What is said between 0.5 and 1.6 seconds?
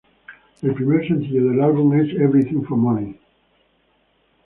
El primer sencillo